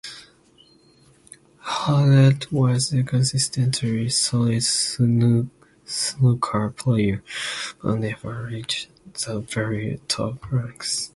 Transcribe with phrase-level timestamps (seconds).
[1.59, 5.51] Hallett was a consistently solid snooker
[6.71, 7.21] player,
[7.83, 8.87] but never reached
[9.23, 11.09] the very top ranks.